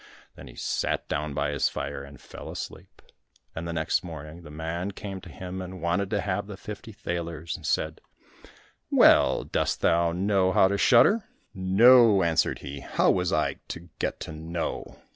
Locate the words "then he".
0.35-0.55